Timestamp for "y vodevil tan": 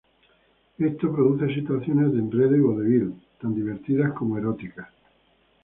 2.55-3.53